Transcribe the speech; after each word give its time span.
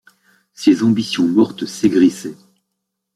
Ses 0.55 0.81
ambitions 0.81 1.27
mortes 1.27 1.67
s’aigrissaient. 1.67 2.35